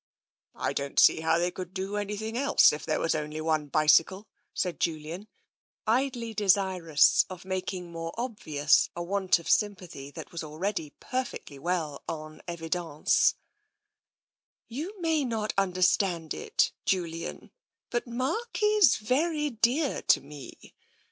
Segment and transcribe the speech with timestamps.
[0.55, 4.27] "I don't see how they could do anything else, if there was only one bicycle,"
[4.51, 5.27] said Julian,
[5.85, 12.01] idly desirous of making more obvious a want of sympathy that was already perfectly well
[12.09, 13.35] en evidence,
[14.67, 17.51] "You may not understand it, Julian,
[17.91, 20.73] but Mark is very dear to me.